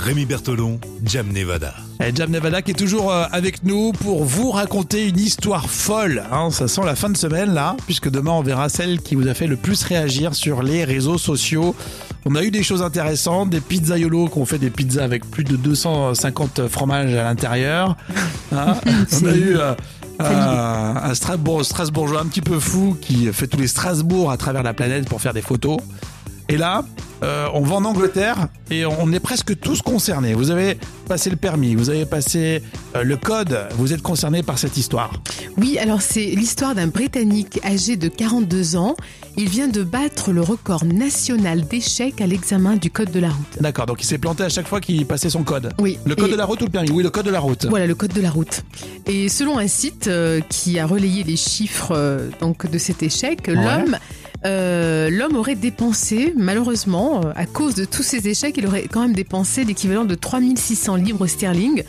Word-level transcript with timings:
Rémi 0.00 0.24
Bertolon, 0.24 0.80
Jam 1.04 1.28
Nevada. 1.30 1.74
Et 2.02 2.10
Jam 2.14 2.30
Nevada 2.30 2.62
qui 2.62 2.70
est 2.70 2.74
toujours 2.74 3.12
euh, 3.12 3.26
avec 3.32 3.64
nous 3.64 3.92
pour 3.92 4.24
vous 4.24 4.50
raconter 4.50 5.06
une 5.06 5.18
histoire 5.18 5.68
folle. 5.68 6.24
Hein, 6.32 6.50
ça 6.50 6.68
sent 6.68 6.80
la 6.86 6.94
fin 6.94 7.10
de 7.10 7.18
semaine 7.18 7.52
là, 7.52 7.76
puisque 7.84 8.08
demain 8.08 8.30
on 8.30 8.40
verra 8.40 8.70
celle 8.70 9.02
qui 9.02 9.14
vous 9.14 9.28
a 9.28 9.34
fait 9.34 9.46
le 9.46 9.56
plus 9.56 9.82
réagir 9.82 10.34
sur 10.34 10.62
les 10.62 10.84
réseaux 10.84 11.18
sociaux. 11.18 11.74
On 12.24 12.34
a 12.34 12.42
eu 12.42 12.50
des 12.50 12.62
choses 12.62 12.80
intéressantes, 12.80 13.50
des 13.50 13.60
pizzaiolos 13.60 14.28
qui 14.28 14.38
ont 14.38 14.46
fait 14.46 14.58
des 14.58 14.70
pizzas 14.70 15.04
avec 15.04 15.30
plus 15.30 15.44
de 15.44 15.56
250 15.56 16.66
fromages 16.68 17.14
à 17.14 17.24
l'intérieur. 17.24 17.98
Hein. 18.52 18.76
on 19.22 19.26
a 19.26 19.34
eu 19.34 19.58
euh, 19.58 19.74
euh, 20.22 20.94
un 21.02 21.14
Strasbourg, 21.14 21.62
Strasbourgeois 21.62 22.22
un 22.22 22.26
petit 22.26 22.40
peu 22.40 22.58
fou 22.58 22.96
qui 22.98 23.30
fait 23.34 23.48
tous 23.48 23.60
les 23.60 23.68
Strasbourg 23.68 24.30
à 24.30 24.38
travers 24.38 24.62
la 24.62 24.72
planète 24.72 25.06
pour 25.10 25.20
faire 25.20 25.34
des 25.34 25.42
photos. 25.42 25.76
Et 26.48 26.56
là, 26.56 26.84
euh, 27.22 27.46
on 27.54 27.60
va 27.60 27.76
en 27.76 27.84
Angleterre 27.84 28.48
et 28.70 28.86
on 28.86 29.12
est 29.12 29.20
presque 29.20 29.58
tous 29.60 29.82
concernés. 29.82 30.34
Vous 30.34 30.50
avez 30.50 30.78
passé 31.08 31.28
le 31.30 31.36
permis, 31.36 31.74
vous 31.74 31.90
avez 31.90 32.06
passé 32.06 32.62
euh, 32.96 33.02
le 33.02 33.16
code, 33.16 33.58
vous 33.76 33.92
êtes 33.92 34.02
concernés 34.02 34.42
par 34.42 34.58
cette 34.58 34.76
histoire. 34.76 35.12
Oui, 35.56 35.78
alors 35.78 36.02
c'est 36.02 36.24
l'histoire 36.26 36.74
d'un 36.74 36.86
Britannique 36.86 37.60
âgé 37.64 37.96
de 37.96 38.08
42 38.08 38.76
ans. 38.76 38.96
Il 39.36 39.48
vient 39.48 39.68
de 39.68 39.82
battre 39.82 40.32
le 40.32 40.40
record 40.40 40.84
national 40.84 41.62
d'échecs 41.66 42.20
à 42.20 42.26
l'examen 42.26 42.76
du 42.76 42.90
code 42.90 43.10
de 43.10 43.20
la 43.20 43.28
route. 43.28 43.60
D'accord, 43.60 43.86
donc 43.86 44.02
il 44.02 44.06
s'est 44.06 44.18
planté 44.18 44.42
à 44.42 44.48
chaque 44.48 44.66
fois 44.66 44.80
qu'il 44.80 45.06
passait 45.06 45.30
son 45.30 45.42
code. 45.44 45.72
Oui. 45.78 45.98
Le 46.04 46.14
code 46.16 46.28
Et- 46.28 46.32
de 46.32 46.36
la 46.36 46.44
route 46.44 46.60
ou 46.62 46.64
le 46.64 46.70
permis? 46.70 46.90
Oui, 46.90 47.02
le 47.02 47.10
code 47.10 47.26
de 47.26 47.30
la 47.30 47.40
route. 47.40 47.66
Voilà 47.66 47.86
le 47.86 47.94
code 47.94 48.12
de 48.12 48.20
la 48.20 48.30
route. 48.30 48.62
Et 49.06 49.28
selon 49.28 49.58
un 49.58 49.68
site 49.68 50.08
euh, 50.08 50.40
qui 50.48 50.78
a 50.78 50.86
relayé 50.86 51.22
les 51.22 51.36
chiffres 51.36 51.92
euh, 51.94 52.28
donc 52.40 52.68
de 52.70 52.78
cet 52.78 53.02
échec, 53.02 53.46
l'homme 53.46 53.96
euh, 54.46 55.10
l'homme 55.10 55.36
aurait 55.36 55.54
dépensé 55.54 56.32
malheureusement 56.36 57.20
euh, 57.24 57.32
à 57.36 57.44
cause 57.46 57.74
de 57.74 57.84
tous 57.84 58.02
ces 58.02 58.28
échecs, 58.28 58.54
il 58.56 58.66
aurait 58.66 58.86
quand 58.90 59.02
même 59.02 59.12
dépensé 59.12 59.64
l'équivalent 59.64 60.04
de 60.04 60.14
3600 60.14 60.96
livres 60.96 61.26
sterling, 61.26 61.82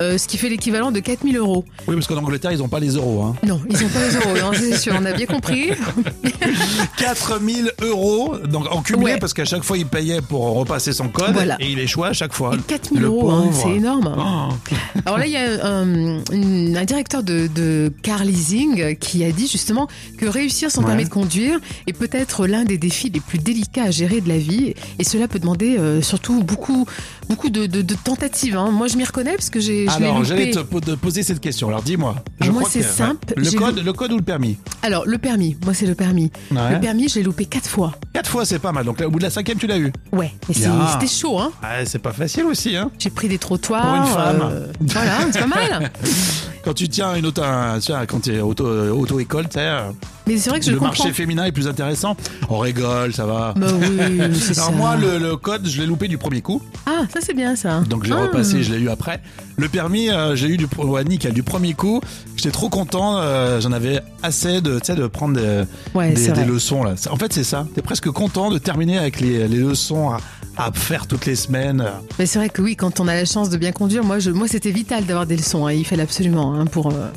euh, 0.00 0.18
ce 0.18 0.26
qui 0.28 0.38
fait 0.38 0.48
l'équivalent 0.48 0.90
de 0.90 1.00
4000 1.00 1.36
euros. 1.36 1.64
Oui, 1.88 1.94
parce 1.94 2.06
qu'en 2.06 2.16
Angleterre, 2.16 2.52
ils 2.52 2.58
n'ont 2.58 2.68
pas 2.68 2.80
les 2.80 2.90
euros. 2.96 3.22
Hein. 3.22 3.36
Non, 3.46 3.60
ils 3.68 3.76
ont 3.84 3.88
pas 3.88 4.06
les 4.06 4.14
euros, 4.16 4.34
non, 4.40 4.50
c'est 4.58 4.76
sûr, 4.76 4.94
on 5.00 5.04
a 5.04 5.12
bien 5.12 5.26
compris. 5.26 5.70
4000 6.96 7.72
euros 7.82 8.36
donc 8.48 8.66
en 8.70 8.82
cumulé 8.82 9.00
Ouais. 9.12 9.18
parce 9.18 9.32
qu'à 9.32 9.44
chaque 9.44 9.62
fois 9.62 9.78
il 9.78 9.86
payait 9.86 10.20
pour 10.20 10.42
repasser 10.54 10.92
son 10.92 11.08
code 11.08 11.32
Voilà. 11.32 11.56
et 11.60 11.70
il 11.70 11.78
échouait 11.78 12.08
à 12.08 12.12
chaque 12.12 12.32
fois. 12.32 12.54
Et 12.54 12.58
4000 12.58 13.00
Le 13.00 13.06
euros, 13.06 13.30
hein, 13.30 13.50
c'est 13.52 13.70
énorme. 13.70 14.14
Oh. 14.18 14.72
Alors 15.06 15.18
là, 15.18 15.26
il 15.26 15.32
y 15.32 15.36
a 15.36 15.66
un, 15.66 16.84
directeur 16.84 17.22
de, 17.22 17.48
de 17.54 17.92
car 18.02 18.24
leasing 18.24 18.96
qui 18.98 19.24
a 19.24 19.32
dit 19.32 19.48
justement 19.48 19.88
que 20.18 20.26
réussir 20.26 20.70
son 20.70 20.80
Ouais. 20.80 20.86
permis 20.88 21.04
de 21.04 21.10
conduire 21.10 21.58
est 21.86 21.92
peut-être 21.92 22.46
l'un 22.46 22.64
des 22.64 22.78
défis 22.78 23.10
les 23.10 23.20
plus 23.20 23.38
délicats 23.38 23.84
à 23.84 23.90
gérer 23.90 24.20
de 24.20 24.28
la 24.28 24.38
vie. 24.38 24.74
Et 24.98 25.04
cela 25.04 25.28
peut 25.28 25.38
demander 25.38 25.76
euh, 25.78 26.00
surtout 26.02 26.42
beaucoup, 26.42 26.86
beaucoup 27.28 27.50
de, 27.50 27.66
de- 27.66 27.82
de 27.82 27.94
tentatives. 27.94 28.56
hein. 28.56 28.70
Moi, 28.70 28.86
je 28.88 28.96
m'y 28.96 29.04
reconnais 29.04 29.34
parce 29.34 29.50
que 29.50 29.60
j'ai, 29.60 29.86
je 29.98 30.04
Alors, 30.04 30.24
j'allais 30.24 30.50
te 30.50 30.58
po- 30.60 30.80
te 30.80 30.92
poser 30.92 31.22
cette 31.22 31.40
question. 31.40 31.68
Alors, 31.68 31.82
dis-moi. 31.82 32.16
Je 32.40 32.50
moi, 32.50 32.62
c'est 32.68 32.82
simple. 32.82 33.34
Le 33.36 33.44
J'ai 33.44 33.56
code, 33.56 33.78
lou- 33.78 33.84
le 33.84 33.92
code 33.92 34.12
ou 34.12 34.16
le 34.16 34.22
permis 34.22 34.56
Alors, 34.82 35.04
le 35.06 35.18
permis, 35.18 35.56
moi, 35.64 35.74
c'est 35.74 35.86
le 35.86 35.94
permis. 35.94 36.30
Ouais. 36.50 36.72
Le 36.74 36.80
permis, 36.80 37.08
je 37.08 37.16
l'ai 37.16 37.22
loupé 37.22 37.44
quatre 37.46 37.68
fois. 37.68 37.92
Quatre 38.12 38.30
fois, 38.30 38.44
c'est 38.44 38.58
pas 38.58 38.72
mal. 38.72 38.84
Donc, 38.84 39.00
là, 39.00 39.06
au 39.06 39.10
bout 39.10 39.18
de 39.18 39.24
la 39.24 39.30
cinquième, 39.30 39.58
tu 39.58 39.66
l'as 39.66 39.78
eu. 39.78 39.92
Ouais, 40.12 40.32
Bien. 40.48 40.86
c'était 40.92 41.06
chaud, 41.06 41.38
hein. 41.38 41.52
Ah, 41.62 41.84
c'est 41.84 41.98
pas 41.98 42.12
facile 42.12 42.44
aussi, 42.44 42.76
hein. 42.76 42.90
J'ai 42.98 43.10
pris 43.10 43.28
des 43.28 43.38
trottoirs. 43.38 43.82
Pour 43.82 43.94
une 43.96 44.06
femme. 44.06 44.40
euh, 44.50 44.66
voilà, 44.80 45.18
c'est 45.32 45.40
pas 45.40 45.46
mal. 45.46 45.90
Quand 46.62 46.74
tu 46.74 46.88
tiens 46.90 47.14
une 47.14 47.24
auto, 47.24 47.42
un- 47.42 47.78
vois, 47.78 48.06
quand 48.06 48.20
tu 48.20 48.34
es 48.34 48.40
auto, 48.40 48.66
auto-école, 48.66 49.44
tu 49.48 49.54
sais, 49.54 49.60
euh, 49.60 49.80
Mais 50.26 50.36
c'est 50.36 50.50
vrai 50.50 50.58
que 50.60 50.66
je 50.66 50.70
le 50.72 50.78
comprends. 50.78 50.92
marché 51.04 51.12
féminin 51.14 51.44
est 51.46 51.52
plus 51.52 51.66
intéressant. 51.66 52.16
On 52.50 52.58
rigole, 52.58 53.14
ça 53.14 53.24
va. 53.24 53.54
Bah 53.56 53.66
oui, 53.80 54.20
Alors 54.20 54.36
ça. 54.36 54.70
moi, 54.70 54.94
le, 54.96 55.16
le 55.18 55.36
code, 55.36 55.66
je 55.66 55.80
l'ai 55.80 55.86
loupé 55.86 56.06
du 56.06 56.18
premier 56.18 56.42
coup. 56.42 56.60
Ah, 56.84 57.04
ça 57.12 57.20
c'est 57.22 57.32
bien 57.32 57.56
ça. 57.56 57.80
Donc 57.88 58.04
j'ai 58.04 58.12
Ah. 58.12 58.22
repassé, 58.24 58.62
je 58.62 58.72
l'ai 58.74 58.78
eu 58.78 58.90
après. 58.90 59.22
Le 59.56 59.68
permis, 59.70 60.10
euh, 60.10 60.36
j'ai 60.36 60.48
eu 60.48 60.58
du 60.58 60.66
ouais, 60.78 61.02
nickel, 61.04 61.32
du 61.32 61.42
premier 61.42 61.72
coup. 61.72 62.02
J'étais 62.36 62.50
trop 62.50 62.68
content. 62.68 63.18
euh, 63.20 63.58
J'en 63.62 63.72
avais 63.72 64.00
assez 64.22 64.60
de, 64.60 64.78
tu 64.78 64.86
sais, 64.86 64.94
de 64.96 65.06
prendre 65.06 65.40
des, 65.40 65.62
Ouais, 65.94 66.12
des, 66.12 66.44
leçons 66.44 66.82
là. 66.84 66.92
En 67.10 67.16
fait, 67.16 67.32
c'est 67.32 67.44
ça. 67.44 67.66
T'es 67.74 67.80
presque 67.82 68.10
content 68.10 68.50
de 68.50 68.58
terminer 68.58 68.98
avec 68.98 69.20
les, 69.20 69.48
les 69.48 69.58
leçons 69.58 70.10
à, 70.10 70.18
à 70.56 70.70
faire 70.72 71.06
toutes 71.06 71.26
les 71.26 71.36
semaines. 71.36 71.84
Mais 72.18 72.26
c'est 72.26 72.38
vrai 72.38 72.48
que 72.50 72.60
oui, 72.62 72.76
quand 72.76 73.00
on 73.00 73.08
a 73.08 73.14
la 73.14 73.24
chance 73.24 73.50
de 73.50 73.56
bien 73.56 73.72
conduire, 73.72 74.04
moi, 74.04 74.18
je, 74.18 74.30
moi 74.30 74.48
c'était 74.48 74.70
vital 74.72 75.04
d'avoir 75.06 75.26
des 75.26 75.36
leçons. 75.36 75.66
hein. 75.66 75.72
Il 75.72 75.86
fallait 75.86 76.02
absolument 76.02 76.54
hein, 76.54 76.66
pour. 76.66 76.88
euh, 76.88 77.08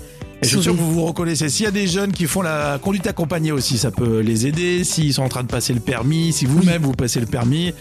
Et 0.41 0.45
je 0.45 0.49
suis 0.49 0.61
sûr 0.63 0.73
que 0.73 0.77
vous 0.79 0.93
vous 0.93 1.05
reconnaissez. 1.05 1.49
S'il 1.49 1.65
y 1.65 1.67
a 1.67 1.71
des 1.71 1.87
jeunes 1.87 2.11
qui 2.11 2.25
font 2.25 2.41
la 2.41 2.79
conduite 2.81 3.07
accompagnée 3.07 3.51
aussi, 3.51 3.77
ça 3.77 3.91
peut 3.91 4.19
les 4.19 4.47
aider. 4.47 4.83
S'ils 4.83 5.13
sont 5.13 5.23
en 5.23 5.29
train 5.29 5.43
de 5.43 5.47
passer 5.47 5.73
le 5.73 5.79
permis, 5.79 6.31
si 6.33 6.45
vous-même 6.45 6.81
vous 6.83 6.91
passez 6.93 7.19
le 7.19 7.25
permis, 7.25 7.73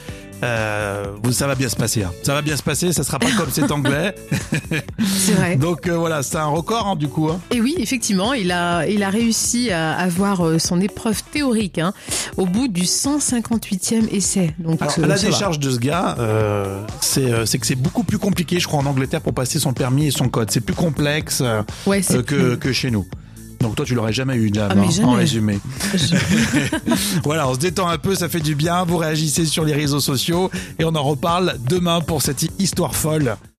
euh, 0.42 1.04
ça 1.30 1.46
va 1.46 1.54
bien 1.54 1.68
se 1.68 1.76
passer. 1.76 2.02
hein. 2.02 2.12
Ça 2.22 2.34
va 2.34 2.42
bien 2.42 2.56
se 2.56 2.62
passer. 2.62 2.92
Ça 2.92 3.04
sera 3.04 3.18
pas 3.18 3.30
comme 3.36 3.50
cet 3.50 3.70
anglais. 3.72 4.14
C'est 5.04 5.32
vrai. 5.32 5.56
Donc 5.56 5.86
euh, 5.86 5.96
voilà, 5.96 6.22
c'est 6.22 6.36
un 6.36 6.46
record 6.46 6.86
hein, 6.88 6.96
du 6.96 7.08
coup. 7.08 7.28
hein. 7.28 7.40
Et 7.50 7.60
oui, 7.60 7.74
effectivement, 7.78 8.32
il 8.32 8.50
a, 8.52 8.86
il 8.86 9.02
a 9.02 9.10
réussi 9.10 9.70
à 9.70 9.92
avoir 9.92 10.46
euh, 10.46 10.58
son 10.58 10.80
épreuve 10.80 11.22
théorique 11.32 11.78
hein, 11.78 11.92
au 12.36 12.46
bout 12.46 12.68
du 12.68 12.82
158e 12.82 14.08
essai. 14.12 14.54
Donc, 14.58 14.80
Alors, 14.82 14.94
euh, 14.98 15.02
la 15.06 15.14
va. 15.16 15.20
décharge 15.20 15.58
de 15.58 15.70
ce 15.70 15.78
gars, 15.78 16.16
euh, 16.18 16.84
c'est 17.00 17.58
que 17.58 17.66
c'est 17.66 17.74
beaucoup 17.76 18.04
plus 18.04 18.18
compliqué, 18.18 18.58
je 18.60 18.66
crois, 18.66 18.80
en 18.80 18.86
Angleterre 18.86 19.20
pour 19.20 19.34
passer 19.34 19.58
son 19.58 19.72
permis 19.72 20.06
et 20.06 20.10
son 20.10 20.28
code. 20.28 20.50
C'est 20.50 20.60
plus 20.60 20.74
complexe 20.74 21.42
Ouais, 21.86 22.00
que, 22.00 22.54
que 22.56 22.72
chez 22.72 22.90
nous. 22.90 23.06
Donc 23.62 23.76
toi, 23.76 23.84
tu 23.86 23.94
l'aurais 23.94 24.12
jamais 24.12 24.34
eu, 24.36 24.50
Jam, 24.52 24.70
Ah, 24.70 24.78
hein, 24.78 24.90
jamais. 24.90 25.08
en 25.08 25.12
résumé. 25.12 25.58
Voilà, 27.24 27.48
on 27.48 27.54
se 27.54 27.58
détend 27.58 27.88
un 27.88 27.98
peu, 27.98 28.14
ça 28.14 28.28
fait 28.28 28.40
du 28.40 28.54
bien. 28.54 28.84
Vous 28.84 28.96
réagissez 28.96 29.46
sur 29.46 29.64
les 29.64 29.72
réseaux 29.72 30.00
sociaux 30.00 30.50
et 30.78 30.84
on 30.84 30.94
en 30.94 31.02
reparle 31.02 31.56
demain 31.68 32.00
pour 32.00 32.22
cette 32.22 32.44
histoire 32.58 32.94
folle. 32.94 33.36